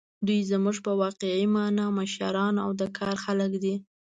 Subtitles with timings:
[0.25, 3.75] دوی زموږ په واقعي مانا مشران او د کار خلک دي.